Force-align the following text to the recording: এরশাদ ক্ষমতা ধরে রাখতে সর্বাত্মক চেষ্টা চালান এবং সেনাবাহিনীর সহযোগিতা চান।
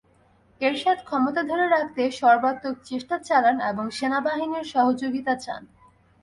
এরশাদ 0.61 0.99
ক্ষমতা 1.03 1.41
ধরে 1.43 1.65
রাখতে 1.67 2.01
সর্বাত্মক 2.11 2.75
চেষ্টা 2.83 3.15
চালান 3.19 3.57
এবং 3.61 3.85
সেনাবাহিনীর 3.89 4.65
সহযোগিতা 4.65 5.33
চান। 5.35 5.61